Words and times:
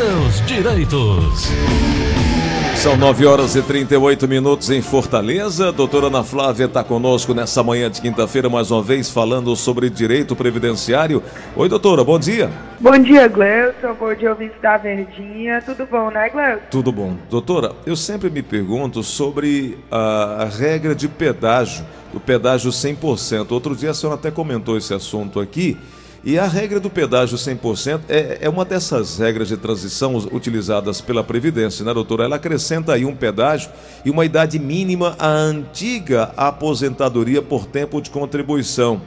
seus 0.00 0.40
direitos. 0.46 1.50
São 2.74 2.96
9 2.96 3.26
horas 3.26 3.54
e 3.54 3.60
38 3.60 4.26
minutos 4.26 4.70
em 4.70 4.80
Fortaleza. 4.80 5.70
Doutora 5.70 6.06
Ana 6.06 6.24
Flávia 6.24 6.64
está 6.64 6.82
conosco 6.82 7.34
nessa 7.34 7.62
manhã 7.62 7.90
de 7.90 8.00
quinta-feira, 8.00 8.48
mais 8.48 8.70
uma 8.70 8.82
vez, 8.82 9.10
falando 9.10 9.54
sobre 9.54 9.90
direito 9.90 10.34
previdenciário. 10.34 11.22
Oi, 11.54 11.68
doutora, 11.68 12.02
bom 12.02 12.18
dia. 12.18 12.50
Bom 12.80 12.96
dia, 12.96 13.28
Gleuton. 13.28 13.92
Bom 13.92 14.14
dia, 14.14 14.30
ouvinte 14.30 14.54
da 14.62 14.78
Verdinha. 14.78 15.60
Tudo 15.60 15.84
bom, 15.84 16.10
né, 16.10 16.30
Gleuton? 16.30 16.62
Tudo 16.70 16.90
bom. 16.90 17.18
Doutora, 17.28 17.72
eu 17.84 17.94
sempre 17.94 18.30
me 18.30 18.42
pergunto 18.42 19.02
sobre 19.02 19.76
a, 19.90 20.44
a 20.44 20.44
regra 20.46 20.94
de 20.94 21.08
pedágio, 21.08 21.84
do 22.10 22.18
pedágio 22.18 22.70
100%. 22.70 23.52
Outro 23.52 23.76
dia 23.76 23.90
a 23.90 23.94
senhora 23.94 24.18
até 24.18 24.30
comentou 24.30 24.78
esse 24.78 24.94
assunto 24.94 25.40
aqui. 25.40 25.76
E 26.22 26.38
a 26.38 26.46
regra 26.46 26.78
do 26.78 26.90
pedágio 26.90 27.38
100% 27.38 28.02
é, 28.06 28.38
é 28.42 28.48
uma 28.48 28.62
dessas 28.62 29.18
regras 29.18 29.48
de 29.48 29.56
transição 29.56 30.14
utilizadas 30.30 31.00
pela 31.00 31.24
Previdência, 31.24 31.82
né, 31.82 31.94
doutora? 31.94 32.24
Ela 32.24 32.36
acrescenta 32.36 32.92
aí 32.92 33.06
um 33.06 33.16
pedágio 33.16 33.70
e 34.04 34.10
uma 34.10 34.26
idade 34.26 34.58
mínima 34.58 35.16
à 35.18 35.28
antiga 35.28 36.30
aposentadoria 36.36 37.40
por 37.40 37.64
tempo 37.64 38.02
de 38.02 38.10
contribuição. 38.10 39.00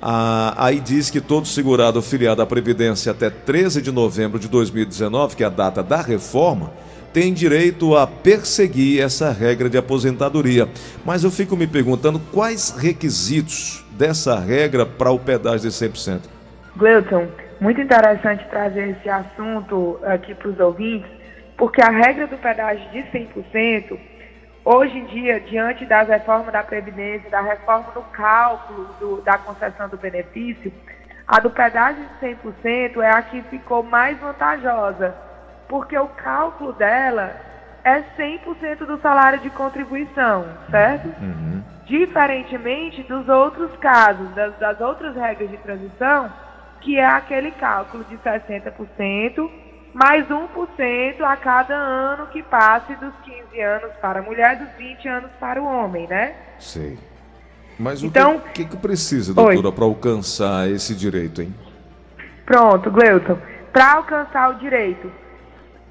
Ah, 0.00 0.54
aí 0.56 0.78
diz 0.78 1.10
que 1.10 1.20
todo 1.20 1.48
segurado 1.48 2.00
filiado 2.00 2.40
à 2.40 2.46
Previdência 2.46 3.10
até 3.10 3.28
13 3.28 3.82
de 3.82 3.90
novembro 3.90 4.38
de 4.38 4.46
2019, 4.46 5.34
que 5.34 5.42
é 5.42 5.46
a 5.46 5.50
data 5.50 5.82
da 5.82 6.00
reforma, 6.00 6.70
tem 7.12 7.32
direito 7.32 7.96
a 7.96 8.06
perseguir 8.06 9.02
essa 9.02 9.32
regra 9.32 9.68
de 9.68 9.78
aposentadoria. 9.78 10.68
Mas 11.04 11.24
eu 11.24 11.30
fico 11.32 11.56
me 11.56 11.66
perguntando 11.66 12.20
quais 12.30 12.70
requisitos 12.70 13.84
dessa 13.90 14.38
regra 14.38 14.86
para 14.86 15.10
o 15.10 15.18
pedágio 15.18 15.68
de 15.68 15.74
100%. 15.74 16.35
Gleuton, 16.76 17.28
muito 17.58 17.80
interessante 17.80 18.46
trazer 18.50 18.90
esse 18.90 19.08
assunto 19.08 19.98
aqui 20.04 20.34
para 20.34 20.48
os 20.48 20.60
ouvintes, 20.60 21.10
porque 21.56 21.80
a 21.80 21.88
regra 21.88 22.26
do 22.26 22.36
pedágio 22.36 22.86
de 22.90 22.98
100%, 23.04 23.98
hoje 24.62 24.98
em 24.98 25.06
dia, 25.06 25.40
diante 25.40 25.86
das 25.86 26.06
reformas 26.06 26.52
da 26.52 26.62
Previdência, 26.62 27.30
da 27.30 27.40
reforma 27.40 27.86
no 27.94 28.02
cálculo 28.02 28.84
do, 29.00 29.22
da 29.22 29.38
concessão 29.38 29.88
do 29.88 29.96
benefício, 29.96 30.70
a 31.26 31.40
do 31.40 31.50
pedágio 31.50 32.04
de 32.20 32.26
100% 32.26 33.02
é 33.02 33.10
a 33.10 33.22
que 33.22 33.40
ficou 33.44 33.82
mais 33.82 34.18
vantajosa, 34.18 35.14
porque 35.68 35.98
o 35.98 36.08
cálculo 36.08 36.74
dela 36.74 37.34
é 37.84 38.02
100% 38.18 38.84
do 38.84 39.00
salário 39.00 39.38
de 39.38 39.48
contribuição, 39.48 40.44
certo? 40.70 41.06
Uhum. 41.22 41.62
Diferentemente 41.86 43.02
dos 43.04 43.26
outros 43.28 43.74
casos, 43.78 44.28
das, 44.34 44.54
das 44.58 44.80
outras 44.80 45.16
regras 45.16 45.48
de 45.48 45.56
transição, 45.58 46.30
que 46.80 46.98
é 46.98 47.06
aquele 47.06 47.50
cálculo 47.52 48.04
de 48.04 48.16
60%, 48.18 49.50
mais 49.92 50.26
1% 50.28 51.20
a 51.22 51.36
cada 51.36 51.74
ano 51.74 52.26
que 52.28 52.42
passe 52.42 52.94
dos 52.96 53.14
15 53.24 53.60
anos 53.60 53.92
para 54.00 54.20
a 54.20 54.22
mulher, 54.22 54.58
dos 54.58 54.68
20 54.76 55.08
anos 55.08 55.30
para 55.40 55.62
o 55.62 55.66
homem, 55.66 56.06
né? 56.06 56.34
Sei. 56.58 56.98
Mas 57.78 58.02
então, 58.02 58.36
o 58.36 58.40
que, 58.40 58.64
que, 58.64 58.70
que 58.70 58.76
precisa, 58.76 59.34
doutora, 59.34 59.72
para 59.72 59.84
alcançar 59.84 60.68
esse 60.68 60.94
direito, 60.94 61.42
hein? 61.42 61.54
Pronto, 62.44 62.90
Gleuton. 62.90 63.38
Para 63.72 63.94
alcançar 63.94 64.50
o 64.50 64.54
direito, 64.54 65.10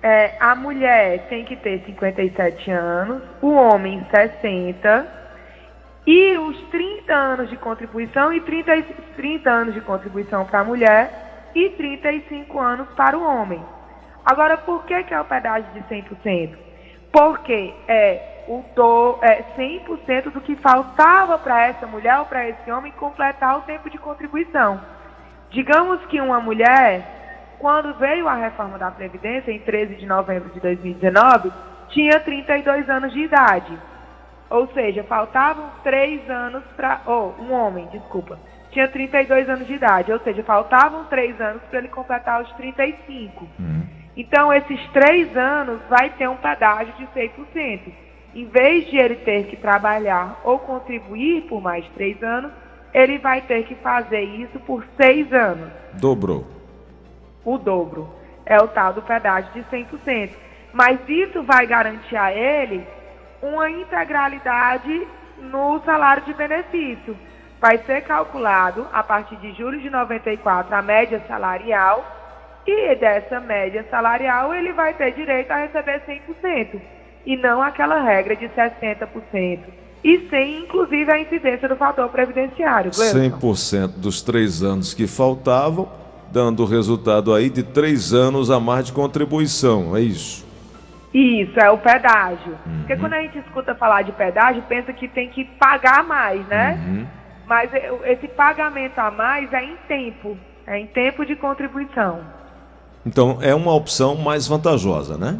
é, 0.01 0.35
a 0.39 0.55
mulher 0.55 1.27
tem 1.29 1.45
que 1.45 1.55
ter 1.55 1.83
57 1.85 2.71
anos, 2.71 3.21
o 3.41 3.51
homem 3.53 4.05
60 4.09 5.24
e 6.05 6.37
os 6.37 6.57
30 6.69 7.13
anos 7.13 7.49
de 7.49 7.57
contribuição 7.57 8.31
e 8.31 8.39
30, 8.41 8.83
30 9.15 9.49
anos 9.49 9.73
de 9.73 9.81
contribuição 9.81 10.45
para 10.45 10.59
a 10.59 10.63
mulher 10.63 11.49
e 11.55 11.69
35 11.69 12.59
anos 12.59 12.87
para 12.95 13.17
o 13.17 13.23
homem. 13.23 13.63
Agora, 14.23 14.57
por 14.57 14.85
que, 14.85 15.03
que 15.03 15.13
é 15.13 15.21
o 15.21 15.25
pedágio 15.25 15.71
de 15.73 15.81
100%? 15.81 16.55
Porque 17.11 17.73
é, 17.87 18.43
o 18.47 18.63
do, 18.75 19.19
é 19.21 19.43
100% 19.57 20.31
do 20.31 20.41
que 20.41 20.55
faltava 20.57 21.37
para 21.37 21.67
essa 21.67 21.87
mulher 21.87 22.19
ou 22.19 22.25
para 22.25 22.47
esse 22.47 22.71
homem 22.71 22.91
completar 22.93 23.57
o 23.57 23.61
tempo 23.61 23.89
de 23.89 23.97
contribuição. 23.97 24.79
Digamos 25.49 26.03
que 26.07 26.19
uma 26.19 26.39
mulher, 26.39 27.55
quando 27.59 27.93
veio 27.95 28.27
a 28.27 28.35
reforma 28.35 28.77
da 28.77 28.91
Previdência, 28.91 29.51
em 29.51 29.59
13 29.59 29.95
de 29.95 30.05
novembro 30.05 30.49
de 30.49 30.59
2019, 30.59 31.51
tinha 31.89 32.19
32 32.19 32.89
anos 32.89 33.13
de 33.13 33.21
idade. 33.21 33.79
Ou 34.49 34.67
seja, 34.73 35.03
faltavam 35.03 35.69
três 35.83 36.29
anos 36.29 36.63
para. 36.75 37.01
Oh, 37.05 37.33
um 37.41 37.51
homem, 37.53 37.87
desculpa. 37.91 38.37
Tinha 38.71 38.87
32 38.87 39.49
anos 39.49 39.67
de 39.67 39.73
idade, 39.73 40.11
ou 40.11 40.19
seja, 40.19 40.43
faltavam 40.43 41.05
três 41.05 41.39
anos 41.39 41.61
para 41.69 41.79
ele 41.79 41.87
completar 41.87 42.41
os 42.41 42.51
35. 42.53 43.47
Uhum. 43.57 43.87
Então, 44.17 44.53
esses 44.53 44.79
três 44.91 45.35
anos 45.35 45.81
vai 45.89 46.09
ter 46.11 46.27
um 46.27 46.37
pedágio 46.37 46.93
de 46.95 47.05
100%. 47.07 47.93
Em 48.33 48.45
vez 48.45 48.89
de 48.89 48.97
ele 48.97 49.15
ter 49.15 49.47
que 49.47 49.55
trabalhar 49.55 50.41
ou 50.43 50.59
contribuir 50.59 51.43
por 51.43 51.61
mais 51.61 51.87
três 51.95 52.21
anos, 52.21 52.51
ele 52.93 53.17
vai 53.17 53.41
ter 53.41 53.63
que 53.63 53.75
fazer 53.75 54.21
isso 54.21 54.59
por 54.59 54.85
seis 55.01 55.31
anos. 55.33 55.71
Dobrou. 55.93 56.45
O 57.43 57.57
dobro. 57.57 58.09
É 58.45 58.57
o 58.57 58.67
tal 58.67 58.93
do 58.93 59.01
pedágio 59.01 59.51
de 59.53 59.63
100%. 59.69 60.31
Mas 60.73 60.99
isso 61.07 61.41
vai 61.43 61.65
garantir 61.65 62.17
a 62.17 62.33
ele 62.33 62.85
uma 63.41 63.69
integralidade 63.69 65.07
no 65.39 65.81
salário 65.85 66.23
de 66.23 66.33
benefício. 66.33 67.17
Vai 67.59 67.77
ser 67.79 68.01
calculado, 68.01 68.87
a 68.91 69.01
partir 69.01 69.35
de 69.37 69.53
julho 69.53 69.79
de 69.79 69.89
94, 69.89 70.75
a 70.75 70.81
média 70.81 71.21
salarial, 71.27 72.05
e 72.67 72.95
dessa 72.95 73.39
média 73.39 73.85
salarial 73.89 74.53
ele 74.53 74.73
vai 74.73 74.93
ter 74.93 75.11
direito 75.13 75.51
a 75.51 75.57
receber 75.57 76.01
100%, 76.05 76.81
e 77.25 77.37
não 77.37 77.61
aquela 77.61 78.01
regra 78.01 78.35
de 78.35 78.47
60%. 78.49 79.59
E 80.03 80.29
sem, 80.29 80.59
inclusive, 80.59 81.11
a 81.11 81.19
incidência 81.19 81.67
do 81.67 81.75
fator 81.75 82.07
previdenciário. 82.09 82.91
Gleuton. 82.91 83.39
100% 83.39 83.87
dos 83.97 84.21
três 84.21 84.61
anos 84.61 84.93
que 84.93 85.07
faltavam, 85.07 85.89
dando 86.31 86.61
o 86.61 86.65
resultado 86.67 87.33
aí 87.33 87.49
de 87.49 87.63
três 87.63 88.13
anos 88.13 88.51
a 88.51 88.59
mais 88.59 88.85
de 88.85 88.93
contribuição, 88.93 89.95
é 89.97 90.01
isso? 90.01 90.44
Isso, 91.15 91.57
é 91.57 91.71
o 91.71 91.77
pedágio. 91.77 92.59
Uhum. 92.65 92.79
Porque 92.79 92.97
quando 92.97 93.13
a 93.13 93.21
gente 93.21 93.39
escuta 93.39 93.73
falar 93.73 94.01
de 94.01 94.11
pedágio, 94.11 94.61
pensa 94.63 94.91
que 94.91 95.07
tem 95.07 95.29
que 95.29 95.45
pagar 95.45 96.03
mais, 96.03 96.45
né? 96.47 96.77
Uhum. 96.85 97.07
Mas 97.47 97.71
esse 98.03 98.27
pagamento 98.27 98.99
a 98.99 99.09
mais 99.09 99.53
é 99.53 99.63
em 99.63 99.77
tempo, 99.87 100.37
é 100.67 100.77
em 100.77 100.87
tempo 100.87 101.25
de 101.25 101.37
contribuição. 101.37 102.19
Então 103.05 103.37
é 103.41 103.55
uma 103.55 103.73
opção 103.73 104.17
mais 104.17 104.45
vantajosa, 104.45 105.17
né? 105.17 105.39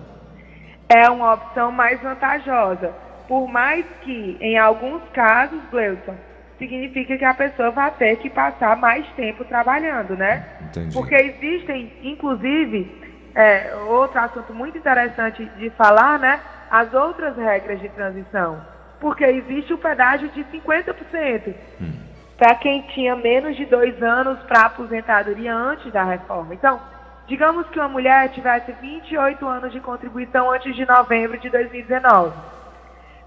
É 0.87 1.09
uma 1.09 1.33
opção 1.33 1.73
mais 1.73 2.01
vantajosa. 2.01 2.93
Por 3.27 3.45
mais 3.49 3.85
que, 4.01 4.37
em 4.39 4.57
alguns 4.57 5.01
casos, 5.11 5.59
Gleuton, 5.71 6.15
significa 6.57 7.17
que 7.17 7.25
a 7.25 7.33
pessoa 7.33 7.71
vai 7.71 7.91
ter 7.91 8.15
que 8.17 8.29
passar 8.29 8.77
mais 8.77 9.05
tempo 9.17 9.43
trabalhando, 9.43 10.15
né? 10.15 10.45
Entendi. 10.69 10.93
Porque 10.93 11.15
existem, 11.15 11.91
inclusive, 12.01 13.04
é, 13.35 13.75
outro 13.87 14.17
assunto 14.19 14.53
muito 14.53 14.77
interessante 14.77 15.43
de 15.57 15.69
falar, 15.71 16.17
né? 16.17 16.39
As 16.71 16.93
outras 16.93 17.35
regras 17.35 17.81
de 17.81 17.89
transição. 17.89 18.65
Porque 18.99 19.25
existe 19.25 19.73
o 19.73 19.77
pedágio 19.77 20.29
de 20.29 20.43
50%. 20.45 21.53
Hum. 21.81 21.93
Para 22.37 22.55
quem 22.55 22.81
tinha 22.93 23.15
menos 23.15 23.55
de 23.57 23.65
dois 23.65 24.01
anos 24.01 24.39
para 24.43 24.65
aposentadoria 24.67 25.53
antes 25.53 25.91
da 25.91 26.03
reforma. 26.03 26.53
Então, 26.53 26.79
digamos 27.27 27.67
que 27.69 27.79
uma 27.79 27.89
mulher 27.89 28.29
tivesse 28.29 28.71
28 28.71 29.45
anos 29.47 29.71
de 29.73 29.81
contribuição 29.81 30.49
antes 30.51 30.73
de 30.73 30.85
novembro 30.85 31.37
de 31.37 31.49
2019. 31.49 32.33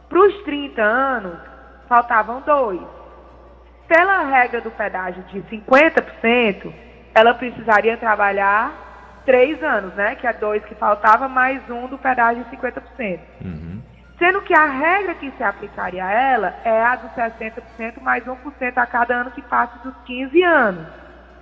Para 0.09 0.21
os 0.21 0.43
30 0.43 0.83
anos, 0.83 1.39
faltavam 1.87 2.43
dois. 2.47 2.81
Pela 3.87 4.25
regra 4.25 4.61
do 4.61 4.71
pedágio 4.71 5.23
de 5.25 5.41
50%, 5.43 6.73
ela 7.15 7.35
precisaria 7.35 7.97
trabalhar 7.97 8.88
três 9.29 9.63
anos, 9.63 9.93
né? 9.93 10.15
Que 10.15 10.27
é 10.27 10.33
dois 10.33 10.65
que 10.65 10.75
faltava, 10.75 11.29
mais 11.29 11.61
um 11.69 11.87
do 11.87 11.99
pedágio 11.99 12.43
de 12.45 12.57
50%. 12.57 13.21
Uhum. 13.45 13.83
Sendo 14.19 14.41
que 14.41 14.55
a 14.55 14.65
regra 14.65 15.15
que 15.17 15.31
se 15.33 15.43
aplicaria 15.43 16.03
a 16.03 16.11
ela 16.11 16.55
é 16.65 16.83
a 16.83 16.97
dos 16.97 17.11
60% 17.11 18.01
mais 18.01 18.25
1% 18.25 18.73
a 18.75 18.87
cada 18.87 19.15
ano 19.15 19.31
que 19.31 19.43
passa 19.43 19.79
dos 19.85 19.95
15 20.07 20.43
anos. 20.43 20.87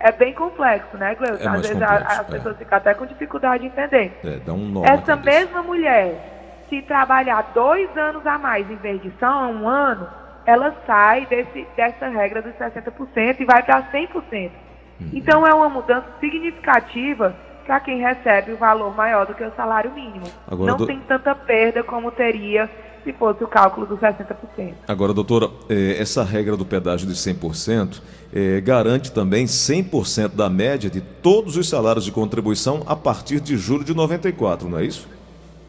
É 0.01 0.11
bem 0.11 0.35
complexo, 0.35 0.97
né, 0.97 1.15
Gleuson? 1.15 1.45
É 1.45 1.47
Às 1.47 1.61
vezes 1.61 1.79
complexo, 1.79 2.07
as 2.09 2.19
é. 2.19 2.33
pessoas 2.33 2.59
ficam 2.59 2.77
até 2.77 2.93
com 2.93 3.07
dificuldade 3.07 3.63
de 3.63 3.69
entender. 3.69 4.19
É, 4.25 4.41
dá 4.45 4.53
um 4.53 4.85
Essa 4.85 5.15
mesma 5.15 5.63
mulher, 5.63 6.65
se 6.69 6.83
trabalhar 6.83 7.53
dois 7.55 7.97
anos 7.97 8.27
a 8.27 8.37
mais 8.37 8.69
em 8.69 8.77
vez 8.77 9.01
de 9.01 9.13
só 9.21 9.47
um 9.47 9.69
ano, 9.69 10.09
ela 10.45 10.75
sai 10.89 11.25
desse, 11.27 11.65
dessa 11.77 12.09
regra 12.09 12.43
dos 12.43 12.53
60% 12.55 13.37
e 13.39 13.45
vai 13.45 13.63
para 13.63 13.81
100%. 13.93 14.51
Uhum. 14.99 15.11
Então 15.13 15.47
é 15.47 15.55
uma 15.55 15.69
mudança 15.69 16.07
significativa 16.19 17.46
para 17.67 17.81
quem 17.81 18.01
recebe 18.01 18.53
o 18.53 18.57
valor 18.57 18.95
maior 18.97 19.27
do 19.27 19.35
que 19.35 19.43
o 19.45 19.53
salário 19.57 19.93
mínimo. 19.93 20.27
Agora, 20.47 20.71
Não 20.71 20.79
do- 20.79 20.87
tem 20.87 21.01
tanta 21.01 21.35
perda 21.35 21.83
como 21.83 22.11
teria 22.11 22.71
se 23.05 23.13
fosse 23.13 23.43
o 23.45 23.47
cálculo 23.49 23.87
dos 23.87 24.01
60%. 24.01 24.75
Agora, 24.89 25.13
doutora, 25.15 25.49
eh, 25.69 25.97
essa 26.01 26.25
regra 26.25 26.57
do 26.57 26.65
pedágio 26.65 27.07
de 27.07 27.15
100% 27.15 28.03
eh, 28.35 28.61
garante 28.61 29.13
também 29.13 29.47
100% 29.47 30.35
da 30.35 30.49
média 30.51 30.91
de 30.91 31.01
todos 31.01 31.57
os 31.57 31.69
salários 31.69 32.05
de 32.05 32.11
contribuição 32.11 32.83
a 32.87 32.97
partir 32.97 33.41
de 33.41 33.57
julho 33.57 33.85
de 33.85 33.95
94, 33.95 34.69
não 34.69 34.79
é 34.79 34.85
isso? 34.85 35.09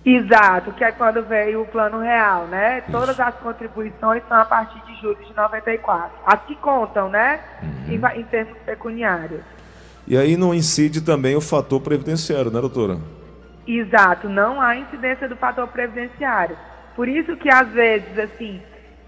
Exato, 0.06 0.72
que 0.72 0.84
é 0.86 0.92
quando 0.92 1.22
veio 1.24 1.62
o 1.62 1.66
plano 1.66 2.00
real, 2.00 2.46
né? 2.48 2.82
Todas 2.90 3.20
as 3.20 3.36
contribuições 3.36 4.24
são 4.30 4.38
a 4.40 4.46
partir 4.46 4.80
de 4.86 4.96
julho 5.02 5.18
de 5.28 5.36
94. 5.36 6.12
As 6.26 6.42
que 6.44 6.56
contam, 6.56 7.10
né? 7.10 7.40
Uhum. 7.62 7.94
Em, 7.94 8.20
em 8.22 8.24
termos 8.24 8.58
pecuniários. 8.66 9.42
E 10.08 10.18
aí 10.18 10.38
não 10.38 10.54
incide 10.54 11.02
também 11.02 11.36
o 11.36 11.42
fator 11.42 11.82
previdenciário, 11.82 12.50
né, 12.50 12.62
doutora? 12.62 12.98
Exato, 13.68 14.30
não 14.30 14.62
há 14.62 14.78
incidência 14.78 15.28
do 15.28 15.36
fator 15.36 15.68
previdenciário. 15.68 16.58
Por 16.96 17.10
isso 17.10 17.36
que 17.36 17.50
às 17.54 17.68
vezes, 17.70 18.18
assim, 18.18 18.62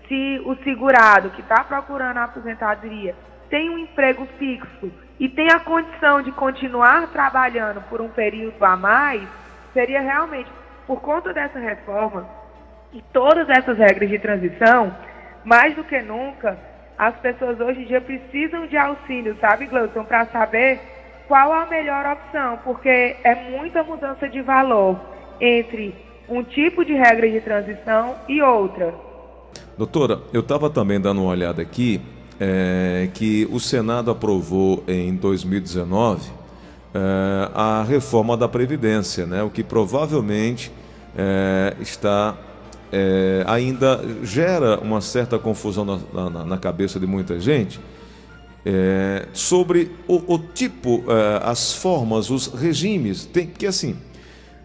se 0.08 0.42
o 0.46 0.56
segurado 0.64 1.30
que 1.30 1.42
está 1.42 1.64
procurando 1.64 2.18
a 2.18 2.26
aposentadoria 2.26 3.16
tem 3.50 3.70
um 3.70 3.80
emprego 3.80 4.28
fixo 4.38 4.92
e 5.18 5.30
tem 5.30 5.50
a 5.52 5.60
condição 5.60 6.22
de 6.22 6.32
continuar 6.34 7.08
trabalhando 7.08 7.82
por 7.90 8.02
um 8.02 8.10
período 8.10 8.62
a 8.64 8.76
mais, 8.76 9.24
seria 9.74 10.02
realmente, 10.02 10.52
por 10.86 11.00
conta 11.00 11.34
dessa 11.34 11.60
reforma 11.60 12.28
e 12.92 13.02
todas 13.14 13.48
essas 13.50 13.78
regras 13.78 14.10
de 14.10 14.20
transição, 14.20 14.94
mais 15.46 15.76
do 15.76 15.84
que 15.84 16.02
nunca, 16.02 16.58
as 17.00 17.16
pessoas 17.16 17.58
hoje 17.62 17.84
em 17.84 17.86
dia 17.86 18.02
precisam 18.02 18.68
de 18.68 18.76
auxílio, 18.76 19.38
sabe, 19.40 19.68
Gleuton, 19.68 20.04
para 20.04 20.26
saber 20.26 20.82
qual 21.30 21.54
a 21.54 21.66
melhor 21.66 22.06
opção, 22.06 22.60
porque 22.62 23.16
é 23.24 23.50
muita 23.52 23.82
mudança 23.84 24.28
de 24.28 24.42
valor 24.42 25.00
entre 25.40 25.96
um 26.28 26.44
tipo 26.44 26.84
de 26.84 26.94
regra 26.94 27.30
de 27.30 27.40
transição 27.40 28.16
e 28.28 28.42
outra. 28.42 28.94
Doutora, 29.78 30.20
eu 30.34 30.42
estava 30.42 30.70
também 30.70 31.00
dando 31.00 31.22
uma 31.22 31.32
olhada 31.32 31.62
aqui 31.62 32.02
é, 32.38 33.08
que 33.14 33.48
o 33.50 33.62
Senado 33.62 34.12
aprovou 34.12 34.84
em 34.86 35.16
2019 35.16 36.30
é, 36.94 37.50
a 37.54 37.82
reforma 37.88 38.36
da 38.36 38.50
Previdência, 38.50 39.26
né, 39.26 39.42
o 39.42 39.50
que 39.50 39.64
provavelmente 39.64 40.70
é, 41.18 41.78
está 41.80 42.36
é, 42.92 43.44
ainda 43.48 44.02
gera 44.24 44.80
uma 44.80 45.02
certa 45.02 45.38
confusão 45.40 45.86
na, 45.86 46.30
na- 46.30 46.46
na 46.46 46.58
cabeça 46.58 47.00
de 47.00 47.06
muita 47.08 47.40
gente 47.40 47.80
é, 48.66 49.28
sobre 49.34 49.92
o, 50.08 50.34
o 50.36 50.38
tipo, 50.40 51.04
é, 51.08 51.40
as 51.44 51.74
formas, 51.74 52.30
os 52.30 52.48
regimes. 52.48 53.26
Tem, 53.26 53.48
porque 53.48 53.66
assim, 53.68 53.96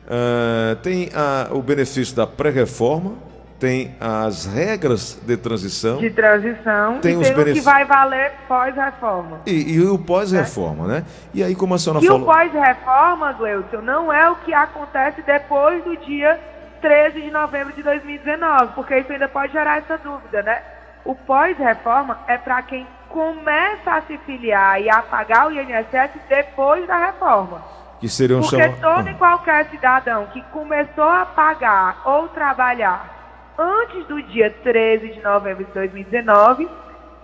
é, 0.09 0.75
tem 0.83 1.11
a- 1.15 1.49
o 1.53 1.63
benefício 1.63 2.15
da 2.17 2.27
pré-reforma, 2.27 3.13
tem 3.59 3.95
as 4.01 4.45
regras 4.47 5.17
de 5.25 5.37
transição 5.37 5.99
De 5.99 6.11
transição 6.11 6.99
Tem 7.01 7.15
e 7.15 7.17
os 7.17 7.31
tem 7.31 7.39
o 7.39 7.45
que 7.55 7.61
vai 7.61 7.85
valer 7.85 8.33
pós-reforma. 8.49 9.41
e, 9.47 9.75
e 9.75 9.81
o 9.87 9.97
pós-reforma, 9.97 10.87
né? 10.87 11.05
E 11.33 11.43
aí, 11.43 11.55
como 11.55 11.73
a 11.73 11.79
senhora 11.79 12.05
E 12.05 12.09
o 12.09 12.13
falou. 12.13 12.27
pós-reforma, 12.27 13.33
Gleuton, 13.33 13.81
não 13.81 14.13
é 14.13 14.29
o 14.29 14.37
que 14.37 14.53
acontece 14.53 15.23
depois 15.23 15.83
do 15.85 15.97
dia 15.99 16.39
13 16.85 17.23
de 17.23 17.31
novembro 17.31 17.73
de 17.73 17.83
2019, 17.83 18.75
porque 18.75 18.99
isso 18.99 19.11
ainda 19.11 19.27
pode 19.27 19.55
gerar 19.55 19.79
essa 19.79 19.97
dúvida, 19.97 20.43
né? 20.43 20.61
O 21.03 21.15
pós-reforma 21.15 22.19
é 22.27 22.37
para 22.37 22.61
quem 22.61 22.87
começa 23.09 23.91
a 23.91 24.03
se 24.03 24.19
filiar 24.19 24.79
e 24.83 24.91
a 24.91 25.01
pagar 25.01 25.47
o 25.47 25.51
INSS 25.51 26.11
depois 26.29 26.87
da 26.87 27.07
reforma. 27.07 27.63
Que 28.01 28.07
seriam 28.07 28.43
Porque 28.43 28.69
todo 28.83 29.09
e 29.09 29.13
Ah, 29.13 29.15
qualquer 29.15 29.65
cidadão 29.71 30.27
que 30.27 30.43
começou 30.53 31.09
a 31.09 31.25
pagar 31.25 32.03
ou 32.05 32.29
trabalhar 32.29 33.55
antes 33.59 34.07
do 34.07 34.23
dia 34.25 34.51
13 34.63 35.09
de 35.09 35.23
novembro 35.23 35.65
de 35.65 35.73
2019, 35.73 36.69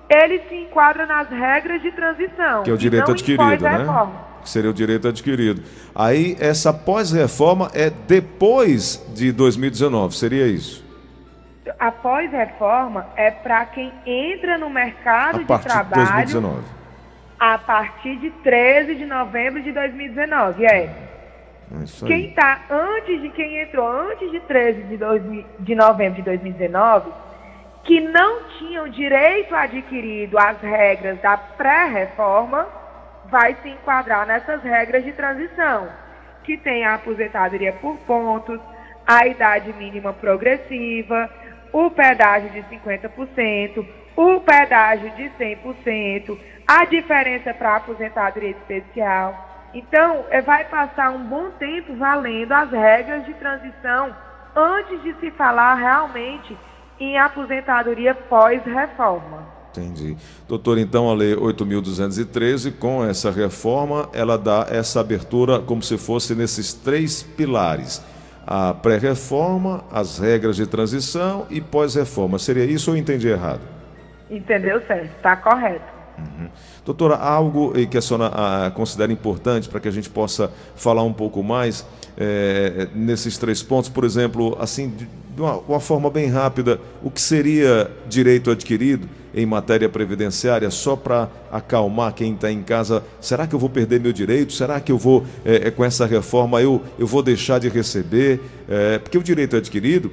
ele 0.09 0.39
se 0.49 0.55
enquadra 0.55 1.05
nas 1.05 1.29
regras 1.29 1.83
de 1.83 1.93
transição. 1.93 2.63
que 2.63 2.71
é 2.71 2.73
o 2.73 2.77
e 2.77 2.79
direito 2.79 3.11
adquirido, 3.11 3.63
né? 3.63 3.87
Que 4.43 4.49
seria 4.51 4.71
o 4.71 4.75
direito 4.75 5.07
adquirido. 5.09 5.63
Aí, 5.95 6.37
essa 6.41 6.73
pós-reforma 6.73 7.71
é 7.75 7.91
depois 7.91 9.05
de 9.15 9.33
2019, 9.33 10.17
seria 10.17 10.47
isso? 10.47 10.85
A 11.79 11.93
pós-reforma 11.93 13.07
é 13.17 13.31
para 13.31 13.65
quem 13.67 13.93
entra 14.05 14.59
no 14.59 14.69
mercado 14.69 15.37
A 15.37 15.39
de 15.41 15.45
partir 15.45 15.69
de 15.69 15.75
trabalho 15.75 16.05
2019. 16.05 16.63
a 17.39 17.59
partir 17.59 18.17
de 18.17 18.31
13 18.31 18.95
de 18.97 19.07
novembro 19.07 19.63
de 19.63 19.73
2019. 19.73 20.65
É. 20.65 20.69
É 21.73 22.07
Quem 22.07 22.31
está 22.31 22.63
antes 22.69 23.23
de 23.23 23.29
quem 23.29 23.61
entrou 23.63 23.87
antes 23.89 24.31
de 24.33 24.41
13 24.41 24.83
de, 24.85 24.97
2000 24.97 25.45
de 25.61 25.75
novembro 25.77 26.17
de 26.17 26.23
2019, 26.23 27.11
que 27.85 28.01
não 28.01 28.43
tinham 28.59 28.89
direito 28.89 29.55
adquirido 29.55 30.37
às 30.37 30.61
regras 30.61 31.21
da 31.21 31.37
pré-reforma, 31.37 32.67
vai 33.31 33.57
se 33.63 33.69
enquadrar 33.69 34.27
nessas 34.27 34.63
regras 34.63 35.05
de 35.05 35.13
transição, 35.13 35.89
que 36.45 36.57
tem 36.59 36.85
a 36.85 36.95
aposentadoria 36.95 37.73
por 37.75 37.97
pontos, 37.99 38.61
a 39.07 39.27
idade 39.27 39.73
mínima 39.73 40.13
progressiva, 40.13 41.31
o 41.73 41.91
pedágio 41.91 42.51
de 42.51 42.63
50%, 42.65 43.87
o 44.17 44.41
pedágio 44.41 45.11
de 45.11 45.31
100%, 45.39 46.39
a 46.67 46.85
diferença 46.85 47.55
para 47.55 47.71
a 47.71 47.77
aposentadoria 47.77 48.51
especial. 48.51 49.69
Então, 49.73 50.25
eh, 50.31 50.41
vai 50.41 50.65
passar 50.65 51.11
um 51.11 51.25
bom 51.25 51.51
tempo 51.53 51.95
valendo 51.95 52.53
as 52.53 52.71
regras 52.71 53.25
de 53.25 53.35
transição 53.35 54.15
antes 54.55 55.01
de 55.03 55.15
se 55.21 55.31
falar 55.31 55.75
realmente 55.75 56.57
em 56.99 57.17
aposentadoria 57.19 58.15
pós-reforma. 58.15 59.60
Entendi. 59.71 60.17
Doutor, 60.49 60.79
então 60.79 61.09
a 61.09 61.15
Lei 61.15 61.35
8.213, 61.35 62.73
com 62.77 63.05
essa 63.05 63.31
reforma, 63.31 64.09
ela 64.13 64.37
dá 64.37 64.67
essa 64.69 65.01
abertura 65.01 65.61
como 65.61 65.83
se 65.83 65.97
fosse 65.97 66.35
nesses 66.35 66.73
três 66.73 67.23
pilares: 67.23 68.03
a 68.47 68.75
pré-reforma, 68.75 69.85
as 69.93 70.19
regras 70.19 70.57
de 70.57 70.67
transição 70.67 71.47
e 71.51 71.61
pós-reforma. 71.61 72.39
Seria 72.39 72.65
isso 72.65 72.91
ou 72.91 72.97
entendi 72.97 73.29
errado? 73.29 73.61
Entendeu 74.29 74.83
certo? 74.87 75.15
Está 75.17 75.37
correto. 75.37 76.01
Doutora, 76.85 77.15
há 77.15 77.31
algo 77.31 77.73
que 77.87 77.97
a 77.97 78.03
senhora 78.03 78.31
ah, 78.35 78.71
considera 78.75 79.11
importante 79.11 79.69
para 79.69 79.81
que 79.81 79.89
a 79.89 79.91
gente 79.91 80.11
possa 80.11 80.51
falar 80.77 81.03
um 81.03 81.15
pouco 81.15 81.43
mais 81.43 81.87
eh, 82.19 82.89
nesses 82.95 83.39
três 83.39 83.63
pontos? 83.63 83.89
Por 83.89 84.05
exemplo, 84.05 84.55
assim, 84.61 84.91
de 84.91 85.09
de 85.35 85.41
uma, 85.41 85.57
uma 85.59 85.81
forma 85.81 86.11
bem 86.11 86.29
rápida, 86.29 86.79
o 87.03 87.11
que 87.11 87.21
seria 87.21 87.91
direito 88.09 88.51
adquirido 88.51 89.09
em 89.35 89.47
matéria 89.47 89.89
previdenciária, 89.89 90.71
só 90.71 90.97
para 90.97 91.29
acalmar 91.51 92.13
quem 92.13 92.35
está 92.35 92.51
em 92.51 92.63
casa? 92.63 93.03
Será 93.21 93.47
que 93.47 93.55
eu 93.55 93.59
vou 93.59 93.71
perder 93.71 94.01
meu 94.01 94.13
direito? 94.13 94.53
Será 94.53 94.81
que 94.81 94.91
eu 94.93 94.99
vou, 94.99 95.25
eh, 95.45 95.63
eh, 95.67 95.71
com 95.71 95.85
essa 95.85 96.07
reforma, 96.07 96.61
eu, 96.61 96.83
eu 96.99 97.07
vou 97.07 97.23
deixar 97.23 97.59
de 97.59 97.69
receber? 97.69 98.41
Eh, 98.69 98.99
porque 98.99 99.19
o 99.19 99.23
direito 99.23 99.57
adquirido, 99.57 100.11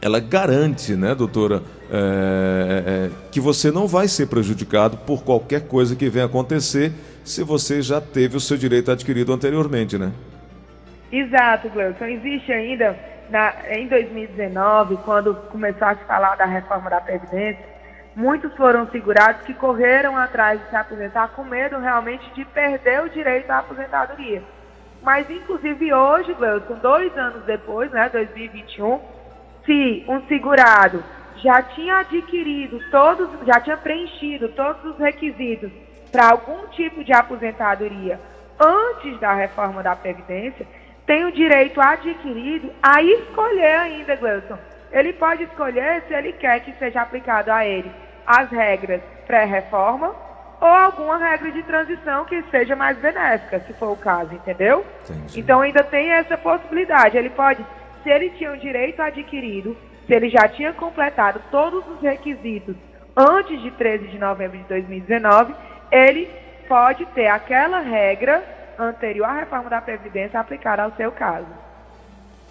ela 0.00 0.20
garante, 0.20 0.94
né, 0.94 1.14
doutora, 1.14 1.62
é, 1.90 2.82
é, 2.86 3.10
que 3.30 3.40
você 3.40 3.70
não 3.70 3.86
vai 3.86 4.08
ser 4.08 4.26
prejudicado 4.26 4.96
por 4.98 5.22
qualquer 5.22 5.62
coisa 5.62 5.94
que 5.94 6.08
venha 6.08 6.26
acontecer 6.26 6.92
se 7.24 7.42
você 7.42 7.80
já 7.80 8.00
teve 8.00 8.36
o 8.36 8.40
seu 8.40 8.56
direito 8.56 8.90
adquirido 8.90 9.32
anteriormente, 9.32 9.96
né? 9.96 10.12
Exato, 11.10 11.68
Gleuton. 11.70 12.04
Existe 12.06 12.52
ainda, 12.52 12.96
na- 13.30 13.54
em 13.70 13.86
2019, 13.88 14.96
quando 15.04 15.34
começou 15.50 15.86
a 15.86 15.94
se 15.94 16.04
falar 16.04 16.36
da 16.36 16.44
reforma 16.44 16.90
da 16.90 17.00
Previdência, 17.00 17.64
muitos 18.16 18.52
foram 18.54 18.88
segurados 18.88 19.42
que 19.42 19.52
correram 19.52 20.16
atrás 20.16 20.58
de 20.58 20.70
se 20.70 20.74
aposentar 20.74 21.28
com 21.28 21.44
medo 21.44 21.78
realmente 21.78 22.28
de 22.30 22.46
perder 22.46 23.02
o 23.02 23.10
direito 23.10 23.50
à 23.50 23.58
aposentadoria. 23.58 24.42
Mas, 25.02 25.28
inclusive, 25.28 25.92
hoje, 25.92 26.32
Gleuton, 26.32 26.76
dois 26.76 27.16
anos 27.16 27.44
depois, 27.44 27.90
né, 27.92 28.08
2021, 28.08 28.98
se 29.66 30.04
um 30.08 30.26
segurado 30.26 31.04
já 31.36 31.62
tinha 31.62 31.98
adquirido 31.98 32.80
todos, 32.90 33.28
já 33.46 33.60
tinha 33.60 33.76
preenchido 33.76 34.48
todos 34.48 34.82
os 34.86 34.98
requisitos 34.98 35.70
para 36.10 36.30
algum 36.30 36.66
tipo 36.68 37.04
de 37.04 37.12
aposentadoria 37.12 38.18
antes 38.58 39.20
da 39.20 39.34
reforma 39.34 39.82
da 39.82 39.94
Previdência, 39.94 40.66
tem 41.04 41.26
o 41.26 41.32
direito 41.32 41.78
adquirido 41.78 42.72
a 42.82 43.02
escolher 43.02 43.76
ainda, 43.76 44.16
Gleuton. 44.16 44.56
Ele 44.90 45.12
pode 45.12 45.42
escolher 45.42 46.02
se 46.08 46.14
ele 46.14 46.32
quer 46.32 46.60
que 46.60 46.72
seja 46.78 47.02
aplicado 47.02 47.52
a 47.52 47.66
ele 47.66 48.05
as 48.26 48.50
regras 48.50 49.00
pré-reforma 49.26 50.14
ou 50.60 50.68
alguma 50.68 51.18
regra 51.18 51.52
de 51.52 51.62
transição 51.62 52.24
que 52.24 52.42
seja 52.50 52.74
mais 52.74 52.96
benéfica, 52.98 53.60
se 53.60 53.72
for 53.74 53.92
o 53.92 53.96
caso, 53.96 54.34
entendeu? 54.34 54.84
Entendi. 55.04 55.40
Então 55.40 55.60
ainda 55.60 55.82
tem 55.84 56.12
essa 56.12 56.36
possibilidade. 56.36 57.16
Ele 57.16 57.30
pode, 57.30 57.64
se 58.02 58.10
ele 58.10 58.30
tinha 58.30 58.52
um 58.52 58.56
direito 58.56 59.00
adquirido, 59.00 59.76
se 60.06 60.14
ele 60.14 60.30
já 60.30 60.48
tinha 60.48 60.72
completado 60.72 61.40
todos 61.50 61.86
os 61.88 62.00
requisitos 62.00 62.74
antes 63.16 63.60
de 63.60 63.70
13 63.70 64.08
de 64.08 64.18
novembro 64.18 64.58
de 64.58 64.64
2019, 64.64 65.54
ele 65.90 66.28
pode 66.68 67.04
ter 67.06 67.26
aquela 67.28 67.80
regra 67.80 68.42
anterior 68.78 69.26
à 69.26 69.32
reforma 69.32 69.70
da 69.70 69.80
Previdência 69.80 70.38
aplicada 70.38 70.82
ao 70.82 70.92
seu 70.92 71.12
caso. 71.12 71.46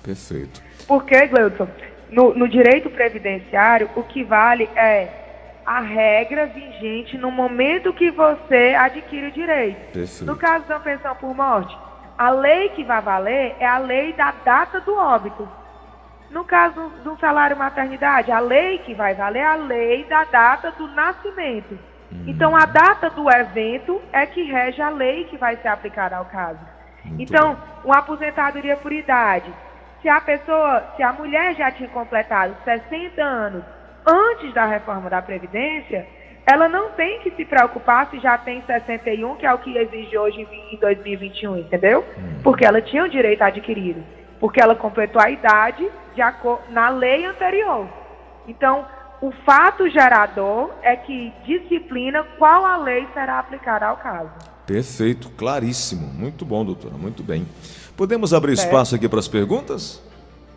Perfeito. 0.03 0.61
Porque, 0.87 1.27
Gleudson, 1.27 1.67
no, 2.09 2.33
no 2.33 2.47
direito 2.47 2.89
previdenciário, 2.89 3.89
o 3.95 4.03
que 4.03 4.23
vale 4.23 4.69
é 4.75 5.24
a 5.65 5.79
regra 5.79 6.45
vigente 6.45 7.17
no 7.17 7.31
momento 7.31 7.93
que 7.93 8.11
você 8.11 8.75
adquire 8.77 9.27
o 9.27 9.31
direito. 9.31 9.91
Perfeito. 9.91 10.25
No 10.25 10.37
caso 10.37 10.65
da 10.65 10.79
pensão 10.79 11.15
por 11.15 11.33
morte, 11.33 11.75
a 12.17 12.29
lei 12.29 12.69
que 12.69 12.83
vai 12.83 13.01
valer 13.01 13.55
é 13.59 13.65
a 13.65 13.79
lei 13.79 14.13
da 14.13 14.31
data 14.43 14.79
do 14.79 14.95
óbito. 14.95 15.47
No 16.29 16.45
caso 16.45 16.89
do 17.03 17.17
salário 17.17 17.57
maternidade, 17.57 18.31
a 18.31 18.39
lei 18.39 18.77
que 18.79 18.93
vai 18.93 19.15
valer 19.15 19.39
é 19.39 19.45
a 19.45 19.55
lei 19.55 20.03
da 20.03 20.23
data 20.25 20.71
do 20.71 20.87
nascimento. 20.89 21.77
Então, 22.27 22.55
a 22.55 22.65
data 22.65 23.09
do 23.09 23.29
evento 23.29 24.01
é 24.13 24.25
que 24.25 24.43
rege 24.43 24.81
a 24.81 24.89
lei 24.89 25.25
que 25.25 25.37
vai 25.37 25.57
ser 25.57 25.67
aplicada 25.67 26.15
ao 26.15 26.25
caso. 26.25 26.59
Muito 27.03 27.21
então, 27.21 27.57
uma 27.83 27.97
aposentadoria 27.97 28.77
por 28.77 28.91
idade. 28.93 29.51
Se 30.01 30.07
a 30.07 30.21
pessoa, 30.21 30.83
se 30.95 31.03
a 31.03 31.11
mulher 31.11 31.55
já 31.55 31.71
tinha 31.71 31.89
completado 31.89 32.55
60 32.63 33.21
anos 33.21 33.74
antes 34.05 34.53
da 34.53 34.65
reforma 34.65 35.09
da 35.09 35.21
Previdência, 35.21 36.07
ela 36.45 36.69
não 36.69 36.91
tem 36.91 37.19
que 37.21 37.31
se 37.31 37.43
preocupar 37.43 38.09
se 38.11 38.19
já 38.19 38.37
tem 38.37 38.61
61, 38.61 39.35
que 39.35 39.45
é 39.45 39.53
o 39.53 39.57
que 39.57 39.75
exige 39.75 40.15
hoje 40.17 40.47
em 40.71 40.77
2021, 40.77 41.57
entendeu? 41.57 42.05
Porque 42.43 42.63
ela 42.63 42.81
tinha 42.81 43.03
o 43.03 43.09
direito 43.09 43.41
adquirido. 43.41 44.03
Porque 44.39 44.61
ela 44.61 44.75
completou 44.75 45.19
a 45.21 45.29
idade 45.29 45.89
de 46.13 46.21
na 46.69 46.89
lei 46.89 47.25
anterior. 47.25 47.87
Então, 48.47 48.85
o 49.21 49.31
fato 49.43 49.89
gerador 49.89 50.71
é 50.83 50.95
que 50.95 51.33
disciplina 51.45 52.23
qual 52.37 52.63
a 52.65 52.77
lei 52.77 53.07
será 53.13 53.39
aplicada 53.39 53.87
ao 53.87 53.97
caso. 53.97 54.29
Perfeito, 54.67 55.29
claríssimo. 55.31 56.07
Muito 56.07 56.45
bom, 56.45 56.63
doutora, 56.63 56.95
muito 56.95 57.23
bem. 57.23 57.47
Podemos 57.97 58.33
abrir 58.33 58.55
Certo. 58.55 58.67
espaço 58.67 58.95
aqui 58.95 59.07
para 59.07 59.19
as 59.19 59.27
perguntas? 59.27 60.01